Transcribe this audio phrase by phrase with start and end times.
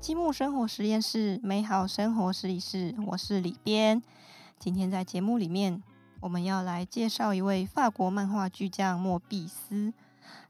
[0.00, 4.02] 积木生活实验室，美好生活实验室，我是李边。
[4.58, 5.82] 今天在节目里面，
[6.20, 9.92] 我们要来介绍一位法国漫画巨匠莫比斯。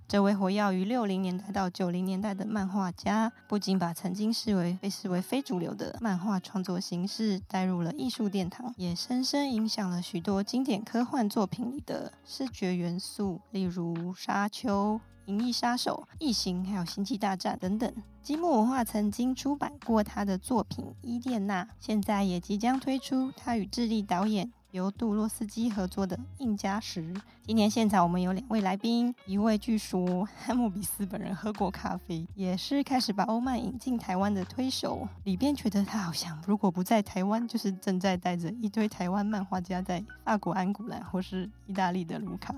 [0.07, 14.94] 这位活跃于六零年代到九零年代的漫画家，不仅把曾经视为被视为非主流的漫画创作形式带入了艺术殿堂，也深深影响了许多经典科幻作品里的视觉元素，例如《沙丘》
[15.30, 17.94] 《银翼杀手》《异形》还有《星际大战》等等。
[18.21, 24.52] 积木文化曾经出版过他的作品《伊甸娜》，现在也即将推出他与智利导演。
[24.72, 27.12] 由杜洛斯基合作的《印加时》。
[27.42, 35.08] 今年现场我们有两位来宾，一位据说汉莫比斯本人喝过咖啡，也是开始把欧曼引进台湾的推手。
[35.24, 42.55] 里边觉得他好像如果不在台湾，就是正在带着一堆台湾漫画家在法国安古兰或是意大利的卢卡，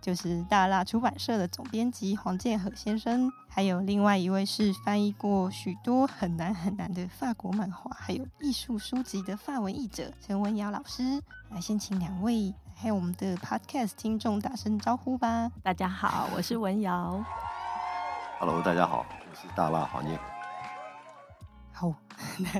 [0.00, 3.32] 就是大辣出版社的总编辑黄建和先生。
[3.56, 11.22] 还有另外一位是翻译过许多很难很难的法国漫画，还有艺术书籍的法文译者陈文瑶老师。
[11.48, 15.50] 来，先请两位还有我们的 Podcast 听众打声招呼吧。
[15.62, 17.24] 大家好，我是文瑶。
[18.38, 20.35] Hello，大家好，我是大辣黄建和。
[21.78, 21.92] 好，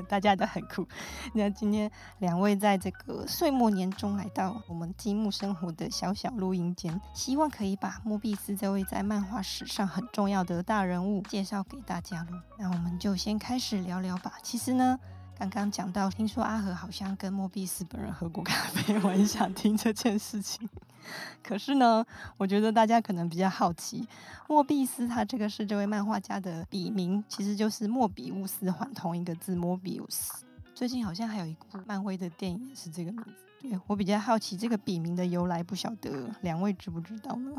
[0.07, 0.87] 大家都很酷。
[1.33, 12.39] 那今天两位在这个岁末年终来到我们积木生活的小小录音间，希望可以把莫比斯这位在漫画史上很重要的大人物介绍给大家喽。
[12.59, 14.33] 那我们就先开始聊聊吧。
[14.43, 14.99] 其实呢。
[15.39, 20.67] 刚刚讲到，听说阿和好像跟莫比斯本人喝过咖啡，我很想听这件事情。
[21.43, 22.05] 可是呢，
[22.37, 24.07] 我觉得大家可能比较好奇，
[24.47, 30.43] 莫比斯他这个是这位漫画家的笔名，其实就是莫比乌斯环同一个字，莫比乌斯。
[30.75, 33.31] 最近好像还有一部漫威的电影是这个名字。
[33.59, 37.51] 对我比较好奇这个笔名的由来，不晓得两位知不知道呢？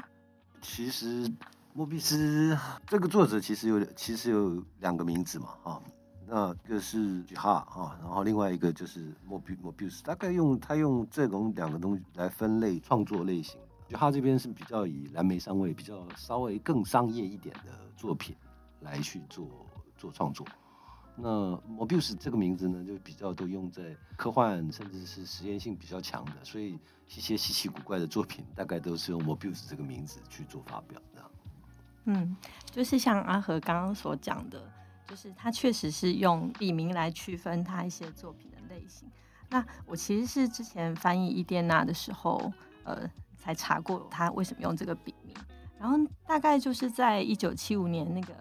[0.62, 1.28] 其实
[1.72, 5.82] 莫比斯这个作者其实有其实有两个名字嘛，啊。
[6.30, 13.58] 那个是哈啊，然后另外一个就是莫比莫比斯，大概用他用这种两个东西来分类创作类型。
[13.92, 18.36] 哈这边是比较以蓝莓商位比较稍微更商业一点的作品
[18.80, 19.48] 来去做
[19.96, 20.46] 做创作。
[21.16, 26.78] 那莫比斯这个名字呢，就比较都用在科幻甚至是实验性比较强的，所以
[27.08, 31.22] 一些稀奇古怪的作品大概都是用莫比斯这个名字去做发表的。
[32.04, 32.36] 嗯，
[32.70, 34.62] 就是像阿和刚刚所讲的。
[35.08, 39.10] 就是他确实是用笔名来区分他一些作品的类型。
[39.48, 42.52] 那我其实是之前翻译伊甸娜的时候，
[42.84, 45.34] 呃，才查过他为什么用这个笔名。
[45.78, 48.34] 然后大概就是在一九七五年，那个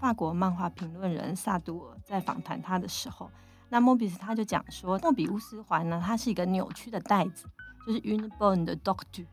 [0.00, 3.30] 法国漫画评论人萨杜尔在访谈他的时候，
[3.68, 7.46] 那莫比斯他就讲说，莫比乌斯环呢，它是一个扭曲的袋子，
[7.86, 9.26] 就是 une bonne de doctu。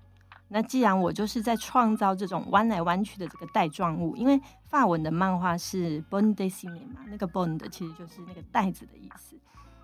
[0.55, 4.39] 那既然我就是在创造这种弯来弯去的这个带状物，因为
[4.69, 9.38] 法文的漫画是 bond de s i n e 嘛，那个 bond 其实就是那个袋子的意思。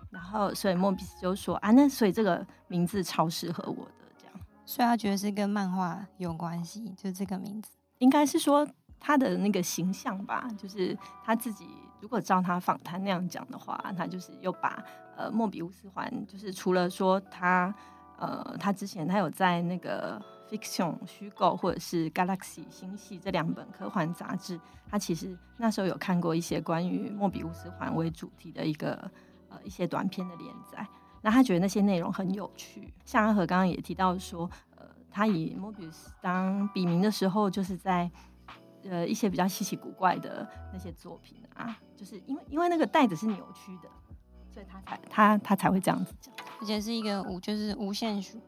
[0.08, 4.34] 然后所以莫比斯就说啊，那所以这个名字超适合我的，这样。
[4.64, 7.68] 所以他觉得是跟漫画有关系，就这个名字，
[7.98, 8.66] 应该是说
[8.98, 11.68] 他的那个形象吧，就是他自己
[12.00, 14.82] 如果照他访谈那样讲的话，他就是又把
[15.18, 17.74] 呃莫比乌斯环，就是除了说他
[18.16, 20.18] 呃他之前他有在那个。
[20.52, 29.10] Fiction 虚构或者是 Galaxy 星系这两本科幻杂志，他其实那时候有看过一些关于莫比乌斯环为主题的一个
[29.48, 30.86] 呃一些短片的连载，
[31.22, 32.92] 那他觉得那些内容很有趣。
[33.06, 38.10] 像阿和刚刚也提到说，呃，他以莫比乌斯当笔名的时候，就是在
[38.84, 43.88] 呃一些比较稀奇古怪的那些作品啊，就是因为因为那个袋子是扭曲的，
[44.52, 48.38] 所以他才他他才会这样子讲，而且是一个无就是无限数。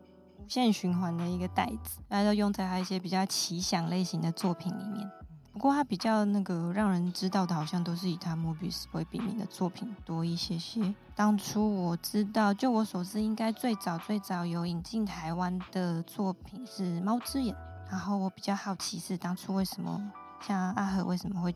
[0.45, 5.11] 无限循环的一个袋子，大家都用在他一些比较奇想类型的作品里面。
[5.55, 10.95] 不过他比较那个让人知道的，好像都是以他莫比斯为笔名的作品多一些些。
[11.15, 17.55] 当初我知道，就我所知，应该最早最早有引进台湾的作品是《猫之眼》。
[17.91, 20.13] 然后我比较好奇是当初为什么
[20.43, 21.55] 像阿和为什么会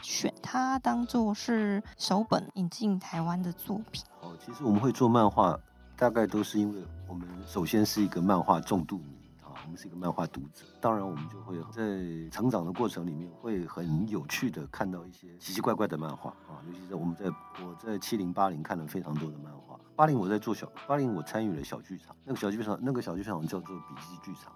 [0.00, 4.02] 选他当做是首本引进台湾的作品？
[4.22, 5.58] 哦，其实我们会做漫画。
[6.00, 17.26] 大概都是因为我们首先是一个漫画重度迷啊，我们是一个漫画读者，当然我们就会在成长的过程里面会很有趣的看到一些奇奇怪怪的漫画啊，尤其是我们在
[17.62, 24.50] 我在七零八零看了非常多的漫画，八零我在做小八零我参与了小剧场，那个小剧场那个小剧场叫做笔记剧场，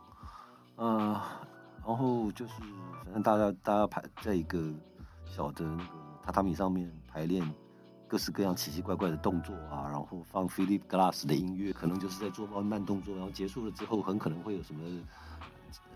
[0.76, 1.20] 呃，
[1.86, 2.54] 然后就是
[3.04, 4.72] 反正大家大家排在一个
[5.26, 5.84] 小的那个
[6.24, 7.46] 榻榻米上面排练。
[8.14, 14.80] 各式各样奇奇怪怪的动作啊，然后放 Philip Glass 的音乐，可能就是在做慢慢动作，然后结束了之后，很可能会有什么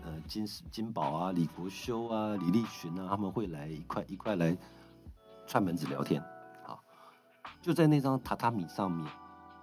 [0.03, 4.53] 呃金金宝啊、李国修啊、李立群啊，他们会来一块一块来
[5.47, 6.21] 串门子聊天
[6.67, 6.77] 啊。
[7.61, 9.09] 就在那张榻榻米上面，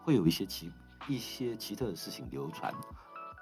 [0.03, 0.73] 会有一些奇
[1.08, 2.73] 一些奇特的事情流传，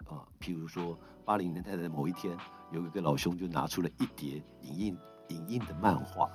[0.09, 2.37] 啊，譬如说八零年代的某一天，
[2.73, 6.29] 有一个老兄就拿出了一叠影印影印的漫画，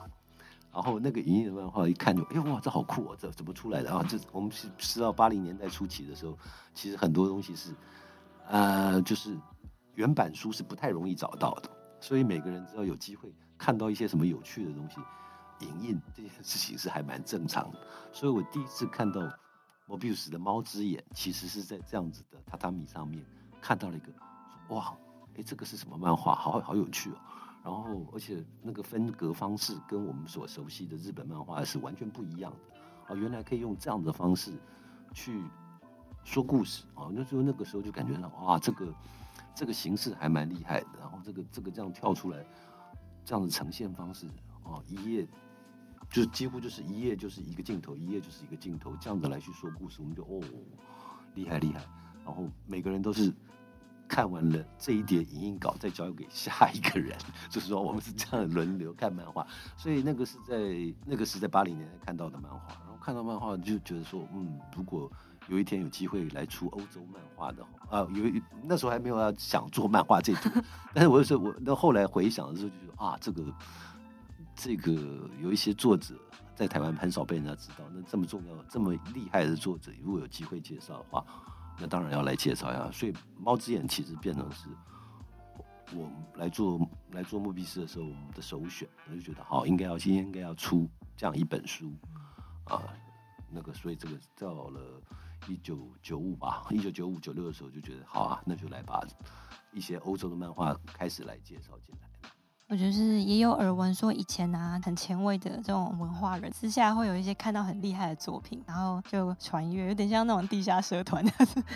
[0.71, 4.05] 然后那个影印的漫画一看就，哎呦哇，这好酷哦，这怎么出来的啊？
[4.07, 6.37] 这我们是知道八零年代初期的时候，
[6.73, 7.73] 其实很多东西是，
[8.47, 9.37] 呃，就是
[9.95, 11.69] 原版书是不太容易找到的，
[11.99, 14.97] 所以每个人只要有机会看到一些什么有趣的东西。
[15.65, 17.79] 影印这件事情是还蛮正常的，
[18.13, 19.21] 所以我第一次看到
[19.89, 23.25] Mobius 的猫之眼，其实是在这样子的榻榻米上面
[23.59, 24.07] 看到了一个，
[24.69, 24.95] 哇，
[25.35, 26.33] 哎，这个是什么漫画？
[26.33, 27.15] 好好有趣哦。
[27.63, 32.57] 然后，而且那个分格方式跟我们所熟悉的日本漫画是完全不一样的。
[33.07, 34.53] 哦，原来可以用这样的方式
[35.13, 35.43] 去
[36.23, 37.09] 说故事啊！
[37.11, 38.93] 那就那个时候就感觉到，哇，这个
[39.53, 40.87] 这个形式还蛮厉害的。
[40.99, 42.45] 然后这个这个这样跳出来，
[43.25, 44.27] 这样的呈现方式，
[44.63, 45.27] 哦，一页。
[46.09, 50.41] 就几乎就是一页就是一个镜头，一页就是一个镜头，这样子来去说故事，我们就哦，
[51.35, 51.85] 厉害厉害。
[52.25, 53.31] 然后每个人都是
[54.09, 57.15] 看完了这一叠影印稿，再交给下一个人，
[57.49, 59.45] 就是说我们是这样轮流看漫画。
[59.77, 60.57] 所以那个是在
[61.05, 65.09] 那个是在八零年代看到的漫画，然后看到漫画就觉得说，嗯，如果
[65.47, 70.51] 有一天有机会来出欧洲漫画的话，啊，有那时候还没有要想做漫画这种，
[70.93, 73.45] 但是我是我那后来回想的时候就觉得啊，这个。
[74.61, 74.91] 这个
[75.41, 76.15] 有一些作者
[76.53, 81.25] 在台湾很少被人家知道，那这么重要、这么厉害的作者，如果有机会介绍的话，
[81.79, 82.89] 那当然要来介绍呀。
[82.91, 84.67] 所以《猫之眼》其实变成是
[85.95, 86.79] 我来做
[87.11, 91.91] 来做莫比斯的时候我们的首选，我就觉得好，应该要今天应该要出这样一本书
[92.65, 92.83] 啊。
[93.49, 95.01] 那个，所以这个到了
[95.47, 99.01] 一九九五吧，一九九五九六的时候就觉得好啊，那就来把
[99.71, 102.08] 一些欧洲的漫画开始来介绍进来。
[102.71, 111.25] 我觉得是也有耳闻说，以前啊很前卫的这种文化人，私下会有一些看到很厉害的作品，然后就传阅，有点像那种地下社团，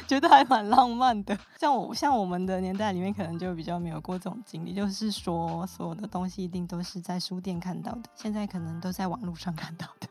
[0.07, 1.36] 觉得还蛮浪漫的。
[1.60, 10.07] 像我像我们的年代里面，可能就比较没有过这种经历，就是说所有的东西一定都是在书店看到的，现在可能都在网络上看到的。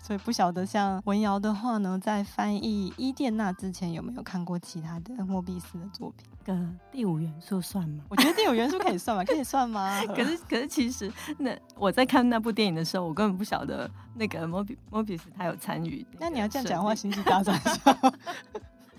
[0.00, 6.26] 所以不晓得像文瑶的话呢，在翻译伊甸娜之前有没有看过其他的莫比斯的作品？
[6.44, 6.56] 个
[6.90, 8.04] 第五元素算吗？
[8.08, 9.24] 我觉得第五元素可以算吗？
[9.24, 10.00] 可以算吗？
[10.16, 16.06] 可是可是其实那我在看那部电影的时候，我根本不晓得那个莫比莫比斯他有参与。
[16.18, 17.60] 那你要这样讲话，星际大战。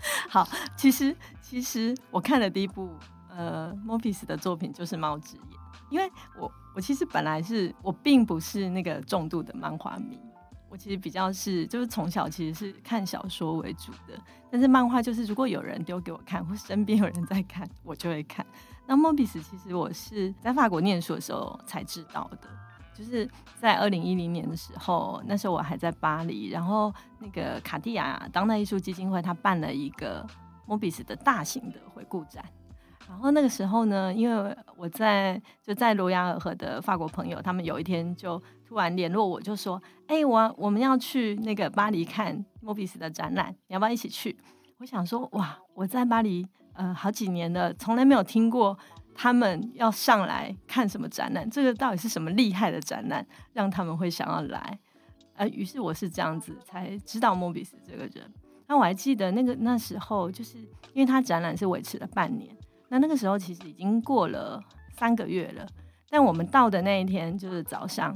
[0.30, 2.89] 好，其实其实我看的第一部
[3.30, 5.44] 呃莫比斯的作品就是《猫之眼》，
[5.89, 10.18] 因为我我其实本来是我并不是那个重度的漫画迷。
[10.69, 14.19] 我其实比较是，就是从小其实是看小说为主的，
[14.51, 18.45] 但是漫画就是如果有人丢给我看，或身边有人在看，我就会看。
[18.86, 22.48] 那莫比斯其实我是在法国念书的时候才知道的，
[22.94, 23.30] 就是
[23.60, 30.25] 在二零一零年的时候，那时候我还在巴黎，然后那个卡地亚当代艺术基金会他办了一个
[30.66, 32.45] 莫比斯的大型的回顾展。
[33.09, 44.38] 然后那个时候呢，因为我在就在罗亚尔河的法国朋友，他们有一天就突然联络我，就说：“哎，我我们要去那个巴黎看莫比斯的展览，你要不要一起去？”
[44.77, 48.78] 我想说：“哇，我在巴黎呃好几年了，从来没有听过
[49.16, 54.80] 他们要上来看什么展览，这个到底是什么厉害的展览，让他们会想要来？”
[55.35, 58.31] 呃，于是我是这样子才知道莫比斯这个人。
[58.68, 60.59] 那我还记得那个那时候，就是
[60.94, 62.56] 因为他展览是维持了半年。
[62.90, 64.62] 那那个时候其实已经过了
[64.98, 65.66] 三个月了，
[66.10, 68.14] 但我们到的那一天就是早上，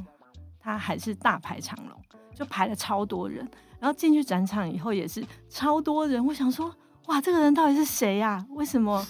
[0.59, 1.97] 他还是大排长龙，
[2.33, 3.47] 就排了超多人。
[3.79, 6.25] 然后进去展场以后也是超多人。
[6.25, 6.73] 我想说，
[7.07, 8.45] 哇，这个人到底是谁呀？
[8.51, 9.05] 为什么？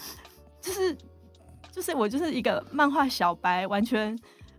[0.60, 0.98] 就是
[1.72, 4.17] 就是我就是一个漫画小白，完全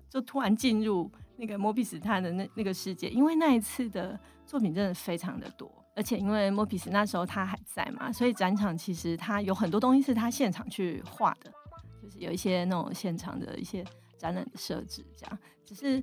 [0.09, 3.11] 就突然进入那个莫比斯他的那那个世界。
[3.11, 5.84] 因为那一次的作品真的非常的多。
[5.95, 11.53] 而且因为莫比斯那时候他还在嘛，所以展场其实他有很多东西是他现场去画的，
[12.03, 13.85] 就是有一些那种现场的一些
[14.19, 15.39] 展览的设置这样。
[15.65, 16.03] 只是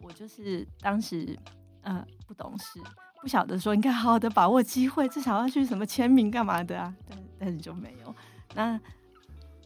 [0.00, 1.38] 我就是当时
[1.82, 2.80] 呃不懂事，
[3.20, 8.14] 不晓得说应该好好的把握机会，至少要去什么签名干嘛的啊，但但是就没有。
[8.54, 8.80] 那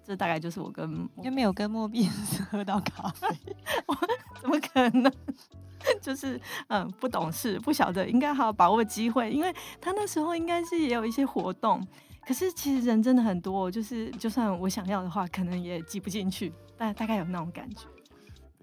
[0.05, 3.27] 这大概就是我跟应该没有跟莫比斯喝到咖啡，
[3.87, 3.97] 我
[4.41, 5.13] 怎么可能？
[6.01, 11.87] 就是嗯，不懂事，不晓得应该好好把握机会，因为他那时候应该是也有一些活动，
[12.27, 17.87] 可是其实人真的很多，就是就算我想要的话，可能也挤不进去，大大概有那种感觉。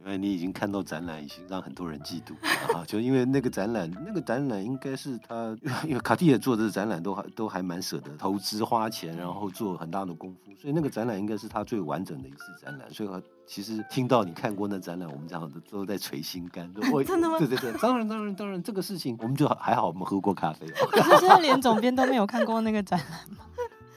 [0.06, 2.34] 因为你已经看到展览，已经让很多人嫉妒
[2.76, 2.84] 啊！
[2.86, 5.56] 就因为那个展览， 那个展览应该是他，
[5.88, 12.92] 因为卡地也做的展览都还都还蛮舍得投资花钱，然后做很大的功夫，所以那个展览应该是他最完整的一次展览。
[12.94, 13.10] 所以
[13.48, 16.70] 其实听到你看过那展览，我们这样的都在捶心肝。
[17.08, 17.38] 真的吗？
[17.40, 20.68] 对对对，当然当然当然，这个事情我们就还好，我们喝过咖啡。
[20.68, 23.46] 可是连总编都没有看过那个展览吗？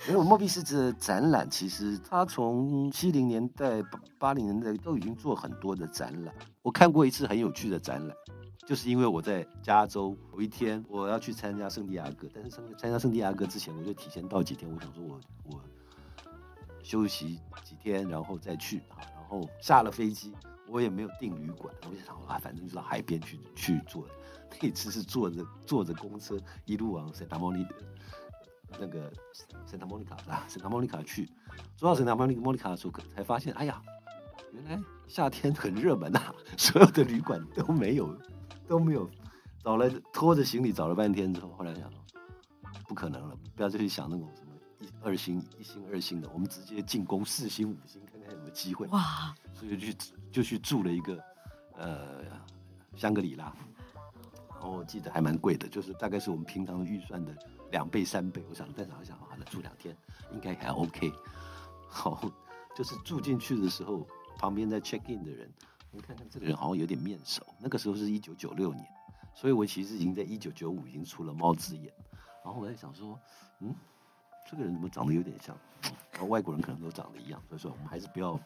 [0.09, 3.83] 因为莫比斯的展览，其实他从七零年代、
[4.19, 6.35] 八零年代都已经做很多的展览。
[6.63, 8.17] 我看过一次很有趣的展览，
[8.67, 15.61] 就是因为我在加州有一天我要去参加圣地亚哥，但是参参加圣地亚哥之前，我就提前到几天，我想说我我
[16.83, 19.03] 休息几天，然后再去啊。
[19.15, 20.33] 然后下了飞机，
[20.69, 24.07] 我也没有订旅馆，我就想啊，反正就到海边去去坐。
[24.61, 27.67] 那次是坐着坐着公车一路往圣达莫尼。
[28.81, 29.13] 那个
[29.67, 30.45] 圣塔莫尼卡是吧？
[30.49, 31.29] 圣塔莫尼卡去，
[31.77, 33.83] 坐到圣塔莫尼莫尼卡的时候，才发现，哎呀，
[34.53, 36.21] 原来夏天很热门呐，
[36.57, 38.17] 所有的旅馆都没有，
[38.67, 39.09] 都没有。
[39.63, 41.99] 找了拖着行李找了半天之后，后来想说，
[42.87, 48.87] 不可能了，不要再去想那种什么一二星、一星、二星的，我们直接进攻四星、五星，看看有没有机会。
[48.89, 49.35] 哇！
[49.53, 49.97] 所以就去
[50.31, 51.21] 就去住了一个
[51.79, 52.23] 呃
[52.95, 53.53] 香格里拉，
[54.59, 57.37] 然后记得还蛮贵的，就是大概是我们平常的预算的。
[57.73, 59.95] 两倍三倍，我想再想一想，好了，住两天
[60.33, 61.13] 应该还 OK。
[61.89, 62.31] 好，
[62.77, 64.07] 就是住进去的时候，
[64.39, 65.53] 旁边在 check in 的人，
[65.91, 67.45] 你看看这个人好像有点面熟。
[67.59, 68.87] 那个时候是一九九六年，
[69.35, 71.93] 所以我其实已经在一九九五已经出了猫之眼。
[72.45, 73.19] 然后我在想说，
[73.59, 73.75] 嗯，
[74.49, 75.57] 这个人怎么长得有点像？
[76.13, 78.39] 然后外国人可能都长得一样，所以说我们还是不要。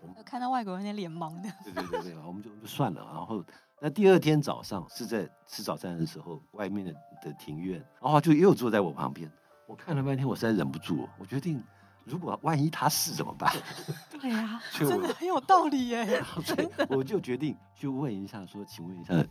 [0.00, 1.52] 我看到外国人那脸盲的。
[1.62, 3.04] 对对对对，我们就就算了。
[3.12, 3.44] 然后。
[3.84, 9.28] 那第二天早上是在吃早餐的时候，外面的的庭院，然后就又坐在我旁边。
[9.66, 11.60] 我看了半天，我实在忍不住，我决定，
[12.04, 13.52] 如果万一他是怎么办？
[14.20, 16.22] 对呀， 真的很有道理耶。
[16.90, 19.26] 我就决定去问一下，说，请问一下，呃，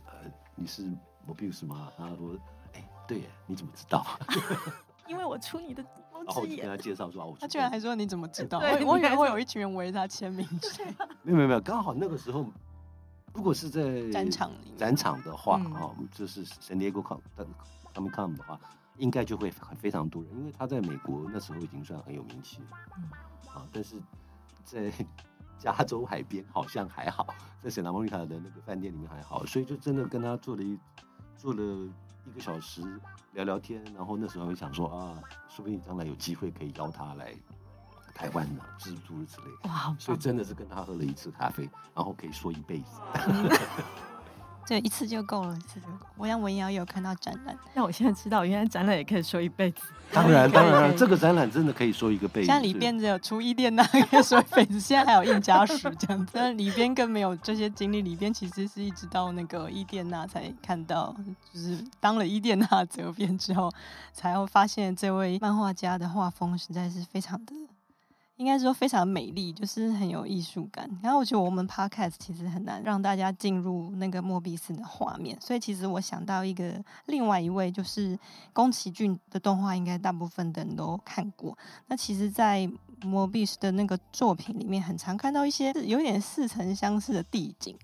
[0.54, 0.82] 你是
[1.24, 1.90] 摩比斯吗？
[1.96, 2.36] 他说，
[2.74, 4.04] 哎，对，你怎么知道？
[5.08, 5.82] 因为我出你的
[6.12, 8.58] 然后我就跟他介绍说，他居然还说你怎么知道？
[8.58, 10.46] 我我以为会有一群人围着他签名。
[11.22, 12.44] 没有没有没有，刚好那个时候。
[13.34, 18.60] 如果是在展场展场的话啊，就是 San Diego Comic Con 的话，
[18.98, 22.76] 应该就会非常多人，因为他在美国那时候已经算很有名气了。
[23.52, 23.96] 啊，但是
[24.64, 24.92] 在
[25.58, 27.26] 加州海边好像还好，
[27.60, 30.78] 在 Santa Monica 的那个饭店里面还好，所以就真的跟他做了一
[31.36, 31.62] 做了
[32.26, 32.82] 一个小时
[33.32, 37.34] 聊聊天，然后那时候想说啊，说不定将来有机会可以邀他来。
[38.14, 39.94] 台湾的蜘蛛之类，哇！
[39.98, 43.00] 所以真的是跟他喝了一次咖啡，然后可以说一辈子。
[44.64, 46.06] 对，一次就够了，一次就够。
[46.16, 49.82] 我想文瑶也有看到展览，那我现在知道，原来展览也可以说一辈子。
[50.12, 52.46] 当然，当然，这个展览真的可以说一个辈子。
[52.46, 56.32] 像里边只有出一店那可以说一辈子，现在还有印加史这样子。
[56.34, 61.12] 但里边更没有这些经历，里边其实是一直到那个伊甸娜才看到，
[61.52, 63.68] 就是当了伊甸娜责编之后，
[64.12, 67.52] 才会发现这位漫画家的画风实在是非常的。
[68.36, 70.88] 应该说非常美丽，就是很有艺术感。
[71.02, 78.18] 然后我觉得我们 podcast 其实很难让大家进入那个莫比斯的画面，所以其实我想到一个另外一位，就是
[78.52, 81.56] 宫崎骏的动画，应该大部分的人都看过。
[81.86, 82.68] 那其实，在
[83.02, 87.76] 莫比斯的那个作品里面，很常看到一些有点似曾相识的地景。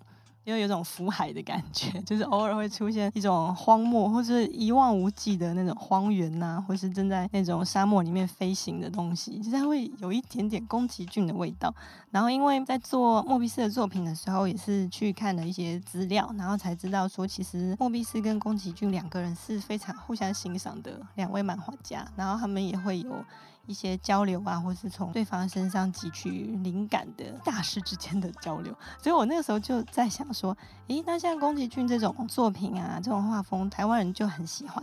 [0.49, 11.73] 又有种浮海的感觉， 就是偶尔会出现一种荒漠或者一望无际的那种荒原呐，或是正在那种沙漠里面飞行的东西，其实会有一点点宫崎骏的味道。
[12.11, 23.23] 然后因为在做莫比斯的作品的时候，也是去看了一些资料，然后才知道说，其实莫比斯跟宫崎骏两个人是非常互相欣赏的两位漫画家，然后他们也会有。
[23.69, 30.57] 一些交流啊，或是从对方身上汲取灵感的大师之间的交流，所以我那个时候就在想说，
[30.87, 34.83] 诶，那像宫崎骏这种作品啊，这种画风，台湾人就很喜欢。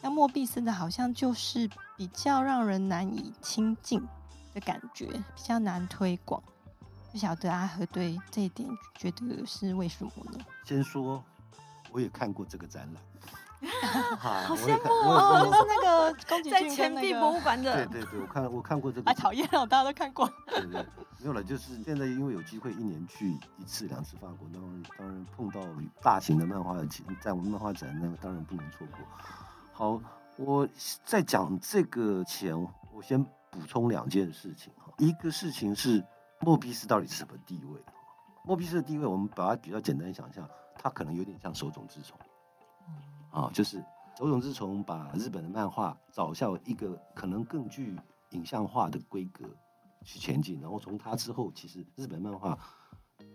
[0.00, 4.00] 那莫比斯的好像就是比较让人难以亲近
[4.54, 6.40] 的感觉，比较难推广。
[7.10, 10.38] 不晓得阿和对这一点觉得是为什么呢？
[10.64, 11.20] 先说，
[11.90, 13.02] 我也看过这个展览。
[14.16, 15.44] 好羡慕哦！
[15.52, 17.86] 是那个宫崎骏 在钱币博物馆的。
[17.86, 19.10] 对对对，我看我看过这个。
[19.10, 20.26] 哎，讨厌了，大家都看过。
[20.46, 20.82] 对对，
[21.18, 25.60] 没有了，就是现在因为有机会一年去一次两次法国，然当然碰到
[26.02, 26.88] 大型的漫画展
[27.20, 28.98] 在我们漫画展，那当然不能错过。
[29.72, 30.00] 好，
[30.36, 30.66] 我
[31.04, 32.56] 在讲这个前，
[32.92, 34.90] 我先补充两件事情哈。
[34.96, 36.02] 一个事情是
[36.40, 37.78] 莫比斯到底是什么地位？
[38.42, 40.48] 莫比斯的地位，我们把它比较简单想象，
[40.78, 42.18] 它可能有点像手冢治虫。
[43.30, 43.82] 啊，就是
[44.18, 47.96] 手冢自从把日本的漫画找向一个可能更具
[48.30, 49.44] 影像化的规格
[50.04, 52.58] 去前进，然后从他之后，其实日本漫画，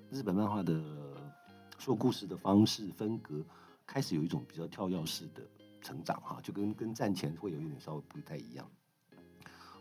[0.09, 0.83] 日本漫画的
[1.77, 3.43] 说故事的方式风格
[3.85, 5.41] 开始有一种比较跳跃式的
[5.81, 8.69] 成长哈，就跟跟战前会有一点稍微不太一样。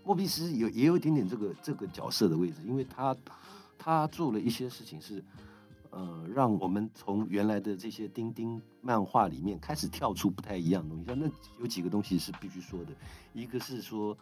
[0.04, 3.16] 莫比斯有也有一点点这个这个角色的位置，因为他
[3.78, 5.25] 他做了一些事情是，
[5.94, 11.06] 呃，让我们从原来的这些钉钉漫画里面开始跳出不太一样的东西。
[11.06, 12.92] 像那有几个东西是必须说的，
[13.32, 14.16] 一个是说，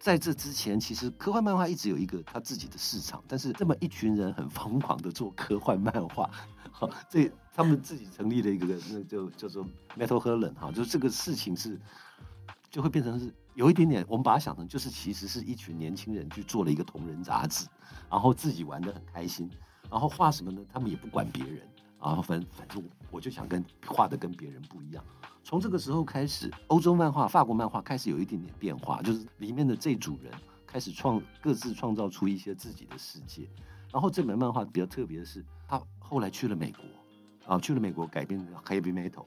[0.00, 6.28] 在这之前，其实科幻漫画一直有一个他自己的市场，但是这么一群人很疯狂的做科幻漫画，
[6.72, 9.64] 好，这他们自己成立了一个那就叫做
[9.96, 11.80] Metal h e l e n 哈，就是这个事情是
[12.68, 13.32] 就会变成是。
[13.54, 17.68] 有一点点，我们把它想成就是，其实是一群年轻人去做了一个同人杂志，
[18.10, 19.48] 然后自己玩的很开心，
[19.90, 20.60] 然后画什么呢？
[20.72, 21.62] 他们也不管别人，
[22.00, 25.04] 然后反反正我就想跟画的跟别人不一样。
[25.42, 30.32] 从这个时候开始，欧洲漫画、法国漫画开始有一点点变化，就是里面的这组人
[30.66, 33.48] 开始创各自创造出一些自己的世界。
[33.92, 36.82] 然后这本漫画比较特别的是，他后来去了美国，
[37.52, 39.26] 啊，去了美国改编的 Heavy Metal，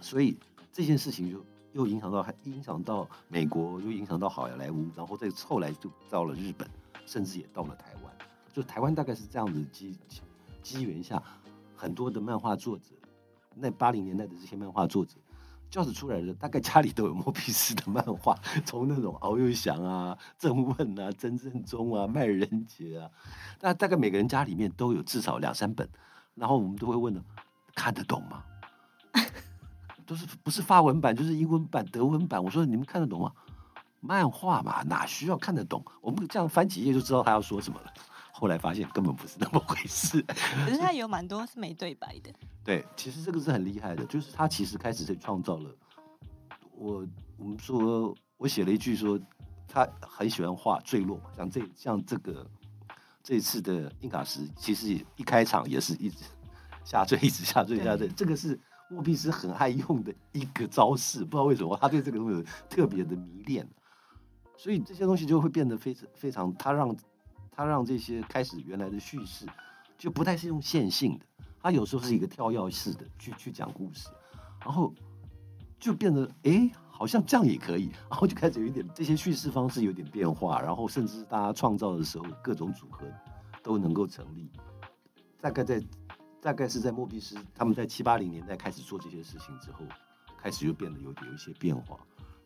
[0.00, 0.36] 所以
[0.72, 1.44] 这件事情就。
[1.74, 6.70] 又影响到，还影响到美国，又影响到好莱坞，然后再后来就到了日本，
[7.04, 8.03] 甚至也到了台湾。
[8.54, 9.98] 就台湾大概是这样子机
[10.62, 11.20] 机缘下，
[11.74, 12.94] 很多的漫画作者，
[13.56, 15.16] 那八零年代的这些漫画作者，
[15.68, 23.10] 教子出来的大概家里都有莫比斯的漫画，从那种敖幼祥啊、郑问啊、曾正中啊、麦人杰啊，
[23.60, 25.88] 那大概每个人家里面都有至少两三本，
[26.36, 27.20] 然后我们都会问呢，
[27.74, 28.44] 看得懂吗？
[30.06, 32.42] 都是不是发文版就是英文版、德文版？
[32.42, 33.32] 我说你们看得懂吗？
[34.00, 35.84] 漫画嘛，哪需要看得懂？
[36.00, 37.92] 我们这样翻几页就知道他要说什么了。
[38.36, 40.20] 后来发现根本不是那么回事。
[40.22, 42.32] 可是他 有蛮多是没对白的。
[42.64, 45.70] 对，其实这个是很厉害的，就是他其实开始在创造了。
[46.76, 47.06] 我
[47.38, 49.16] 我们说，我写了一句说，
[49.68, 52.44] 他很喜欢画坠落，像这像这个
[53.22, 56.24] 这次的印卡石，其实一开场也是一直
[56.84, 58.60] 下坠，一直下坠下坠，这个是。
[58.90, 63.66] 莫比斯很爱用的一个招式，不知道为什么他对这个东西特别的迷恋，
[64.58, 66.94] 所以这些东西就会变得非常非常，他让
[67.56, 69.46] 他让这些开始原来的叙事
[69.96, 71.24] 就不太是用线性的，
[71.62, 74.08] 他有时候是一个跳跃式的去去讲故事，
[74.60, 74.92] 然后
[75.78, 83.06] 就变得哎，好像这样也可以，然后就开始有一点这些叙事方式有点变化，然后甚至大家创造的时候各种组合
[83.62, 84.50] 都能够成立，
[85.40, 85.82] 大概在。
[86.44, 89.78] 大概是在莫比斯他们在七八零年代开始做这些事情之后，
[90.36, 91.98] 开始又变得有有一些变化。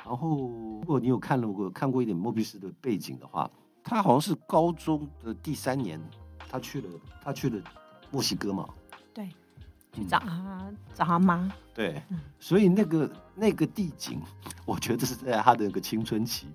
[0.05, 3.51] 然后，如果你有看过看过一点莫比斯的背景的话，
[3.89, 6.01] 他好像是高中的第三年，
[6.49, 6.89] 他去了
[7.23, 7.63] 他去了
[8.11, 8.69] 墨西哥嘛？
[9.15, 9.29] 对，
[9.93, 11.51] 去找他找他妈。
[11.75, 12.03] 对，
[12.39, 14.21] 所以那个那个地景，
[14.67, 16.49] 我觉得是在他的那个青春期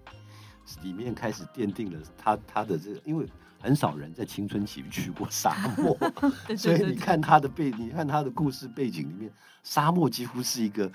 [0.81, 3.27] 里面开始奠定了他他的这个，因为。
[3.65, 5.97] 很少人在青春期去过沙漠，
[6.57, 9.31] 所以你看他的背，你看他的故事背景里面，
[9.63, 10.91] 沙漠几乎是一个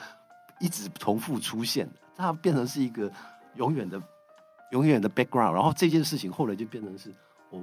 [0.61, 3.11] 一直重复出现的，它变成是一个
[3.55, 3.98] 永远的、
[4.71, 5.53] 永远的 background。
[5.53, 7.11] 然后这件事情后来就变成是，
[7.51, 7.61] 哦，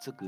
[0.00, 0.26] 这个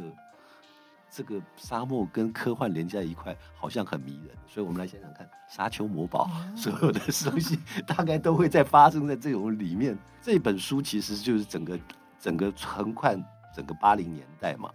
[1.11, 4.37] 这个沙漠跟科幻连在一块，好像很迷人。
[4.47, 9.99] 所以我们来想想看，《沙丘魔堡》 所有的东西大概都会在发生在这种里面。
[10.23, 11.79] 这本书其实就是整个
[12.19, 13.15] 整个横跨。
[13.55, 14.69] 整个八零年代嘛，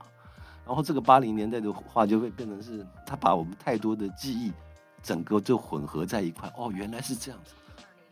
[0.65, 4.53] 然后这个八零年代的话就会变成是，他把我们太多的记忆，
[5.03, 6.49] 整个就混合在一块。
[6.55, 7.53] 哦，原来是这样子。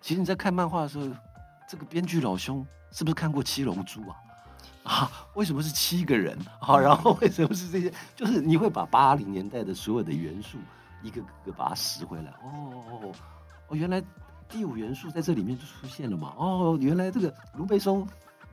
[0.01, 1.07] 其实你在看漫画的时候，
[1.69, 4.15] 这个编剧老兄是不是看过《七龙珠》啊？
[4.83, 6.37] 啊，为什么是七个人？
[6.59, 7.93] 啊，然后为什么是这些？
[8.15, 10.57] 就是你会把八零年代的所有的元素
[11.01, 12.31] 一个个把它拾回来。
[12.43, 13.13] 哦
[13.67, 14.01] 哦，原来
[14.47, 16.33] 第五元素在这里面就出现了嘛。
[16.37, 18.07] 哦，原来这个卢贝松。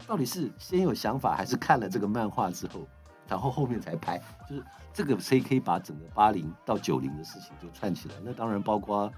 [0.09, 2.87] 到底是先有想法，还是看了这个漫画之后，
[3.29, 4.20] 然后后面才拍？
[4.51, 8.14] 就是这个谁可以把整个八零到九零的事情就串起来？
[8.23, 9.11] 那当然包括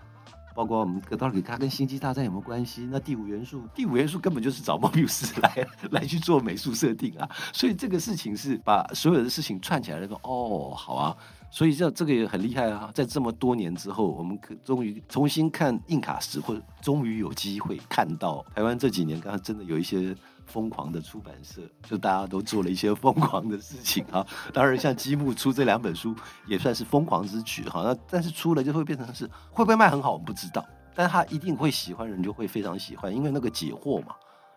[0.57, 2.89] 包括我们到底它跟星际大战有没有关系？
[2.91, 7.29] 那第五元素，第五元素根本就是找莫比斯来来去做美术设定啊！
[7.53, 11.15] 所以这个事情是把所有的事情串起来，说哦，好啊。
[11.51, 12.91] 所以这这个也很厉害啊！
[12.95, 20.17] 在这么多年之后，我们可终于重新看印卡石，或终于有机会看到台湾这几年，刚刚真的有一些。
[20.47, 24.27] 疯狂的出版社，就大家都做了一些疯狂的事情啊。
[24.55, 26.15] 当然，像积木出这两本书
[26.47, 27.83] 也算是疯狂之举哈。
[27.83, 30.65] 那但是出了就会变成是会不会卖很好，我们不知道。
[30.95, 34.15] 但是他一定会喜欢，人就会非常喜欢，因为那个解惑嘛，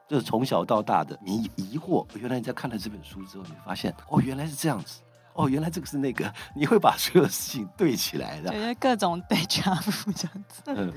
[0.07, 2.05] 就是从小到大的迷疑惑。
[2.15, 5.01] 原来你在看了这本书之后，你发现哦，原来是这样子，
[5.33, 10.61] 哦，原来这个是那个， 你会把所有事情对起来的，对，各种对差不这样子。
[10.71, 10.93] 嗯，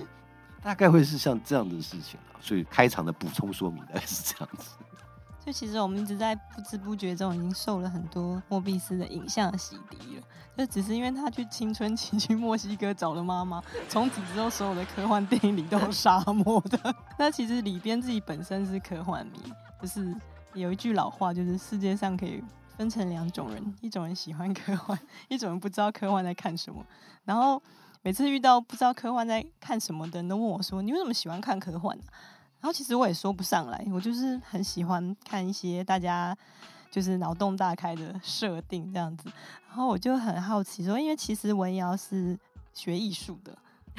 [0.62, 2.38] 大概会是像这样的事情啊。
[2.40, 4.70] 所以开场的补充说明大概 是这样子。
[5.44, 10.22] 就其实我们一直在不知不觉中已经受了很多莫比斯的影像洗涤了。
[10.57, 16.94] 就只是因为他去青春期去墨西哥找了妈妈， 从此之后所有的科幻电影里都有沙漠的。
[17.18, 19.38] 那其实里边自己本身是科幻迷，
[19.81, 20.14] 就是
[20.53, 22.44] 有一句老话，就是世界上可以
[22.77, 24.96] 分成两种人，一种人喜欢科幻，
[25.29, 26.85] 一种人不知道科幻在看什么。
[27.25, 27.61] 然后
[28.02, 31.96] 每次遇到不知道科幻在看什么的人都问我说：“你为什么喜欢看科幻？”
[32.60, 36.36] 然后其实我也说不上来，我就是很喜欢看一些大家
[36.90, 39.30] 就是脑洞大开的设定这样子。
[39.68, 42.38] 然后我就很好奇说，因为其实文瑶是
[42.74, 43.56] 学艺术的，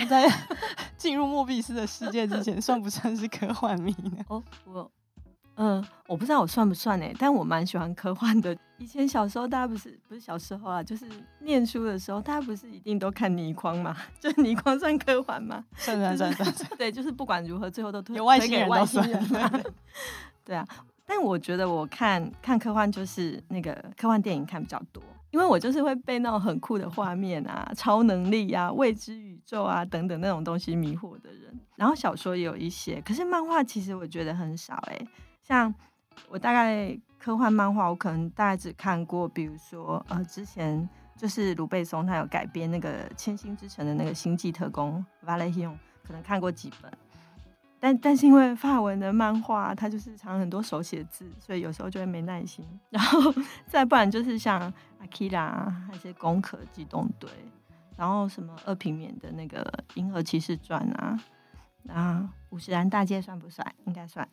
[0.09, 0.25] 在
[0.97, 4.23] 进入莫比斯的世界之前，算不算是科幻迷呢？
[4.27, 4.91] 哦，我。
[5.55, 8.57] 嗯，我不知道我算不算呢，但我蛮喜欢科幻的。
[8.79, 11.07] 以前小时候，大家不是不是小时候啊，就是
[11.39, 13.95] 念书的时候，大家不是一定都看倪匡嘛？
[14.19, 15.63] 就倪匡算科幻吗？
[15.77, 16.69] 算算算算。
[16.77, 19.63] 对，就是不管如何，最后都推有外星人外星人。
[20.43, 20.67] 对啊，
[21.05, 31.57] 但我觉得我看看科幻就是那个科幻电影看比较多，因为我就是会被那种很酷的画面啊、超能力啊、未知宇宙啊等等那种东西迷惑的人。
[31.75, 35.07] 然后小说也有一些，可是漫画其实我觉得很少哎。
[35.43, 35.73] 像
[36.29, 46.91] 我大概科幻漫画，我可能大概只看过，比如说呃，之前就是卢贝松他有改编那个《千星之城》的那个星际特工 Valerion，可能看过几本。
[47.79, 52.65] 但但是因为法文的漫画，它就是藏很多手写字，所以有时候就会没耐心。
[52.89, 53.19] 然后
[53.67, 54.61] 再不然就是像
[54.99, 57.29] 阿基拉那些攻壳机动队，
[57.97, 59.61] 然后什么二平面的那个
[59.99, 61.19] 《银河骑士传》啊，
[61.89, 63.69] 啊，五十岚大街算不算？
[63.85, 64.25] 应该算。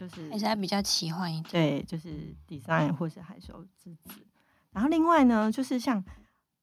[0.00, 4.10] 就是还是比较奇幻一点，对，就是 design 或是海手之子。
[4.72, 6.02] 然后另外呢，就是像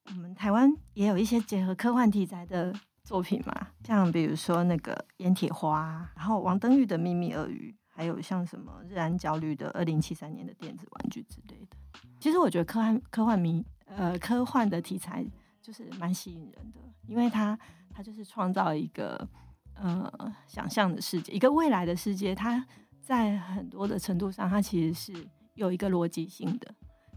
[0.05, 2.73] 我们台湾也有一些结合科幻题材的
[3.03, 11.77] 作品嘛，像比如说那个烟铁花，然后王登玉的秘密鳄鱼，还有像什么日安焦虑的二零七三年的电子玩具之类的。
[12.19, 15.23] 其实我觉得科幻科幻迷呃科幻的题材
[15.61, 17.59] 就是蛮吸引人的，因为它
[17.91, 19.29] 它就是创造一个
[19.75, 22.65] 呃想象的世界，一个未来的世界，它。
[23.07, 26.75] 在很多的程度上，它其实是有一个逻辑性的，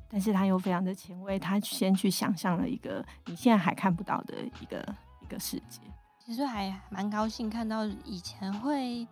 [0.09, 1.37] 但是它又非常的前卫。
[1.37, 5.81] 他先去想象了一个你现在还看不到的一个一个世界。
[6.25, 9.05] 其实还蛮高兴看到以前会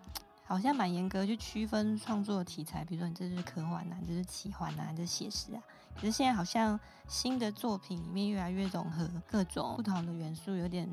[0.44, 5.60] 好像蛮严格去区分创作题材，比如说你这是科幻啊，这是奇幻啊，这是写实啊。
[5.96, 10.88] 可是现在好像新的作品里面越来越融合各种不同的元素，有点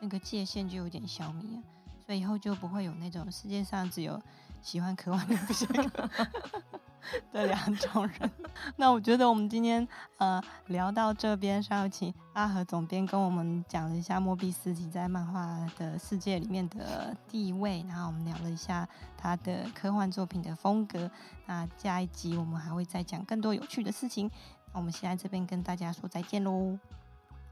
[0.00, 1.62] 那个界限就有点消弭了，
[2.04, 4.20] 所以以后就不会有那种世界上只有。
[4.62, 5.68] 喜欢科幻的不行
[7.32, 8.30] 的两种人，
[8.76, 9.86] 那我觉得我们今天
[10.18, 21.10] 呃聊到这边，稍有请阿和总编跟我们讲了一下莫比斯奇在漫画的世界里面的地位，然后我们聊了一下他的科幻作品的风格。
[21.46, 24.30] 那下一集我们还会再讲更多有趣的事情。
[24.72, 26.78] 那我们现在这边跟大家说再见喽，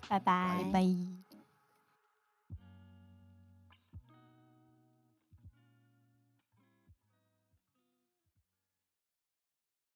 [0.07, 1.26] 拜拜拜拜。